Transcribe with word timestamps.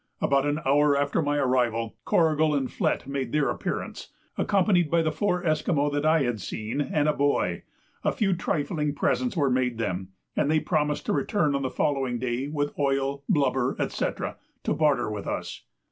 About 0.19 0.47
an 0.47 0.61
hour 0.65 0.97
after 0.97 1.21
my 1.21 1.37
arrival, 1.37 1.95
Corrigal 2.05 2.55
and 2.55 2.71
Flett 2.71 3.05
made 3.05 3.31
their 3.31 3.51
appearance, 3.51 4.07
accompanied 4.35 4.89
by 4.89 5.03
the 5.03 5.11
four 5.11 5.45
Esquimaux 5.45 5.91
that 5.91 6.07
I 6.07 6.23
had 6.23 6.41
seen 6.41 6.81
and 6.81 7.07
a 7.07 7.13
boy. 7.13 7.61
A 8.03 8.11
few 8.11 8.33
trifling 8.33 8.95
presents 8.95 9.37
were 9.37 9.51
made 9.51 9.77
them, 9.77 10.07
and 10.35 10.49
they 10.49 10.59
promised 10.59 11.05
to 11.05 11.13
return 11.13 11.53
on 11.53 11.61
the 11.61 11.69
following 11.69 12.17
day 12.17 12.47
with 12.47 12.73
oil, 12.79 13.23
blubber, 13.29 13.75
&c. 13.89 14.05
to 14.63 14.73
barter 14.73 15.11
with 15.11 15.27
us. 15.27 15.65